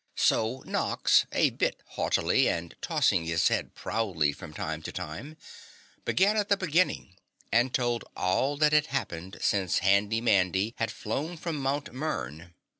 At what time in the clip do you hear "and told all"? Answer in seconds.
7.51-8.57